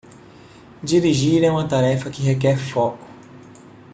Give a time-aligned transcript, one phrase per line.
[0.81, 3.05] Dirigir é uma tarefa que requer foco.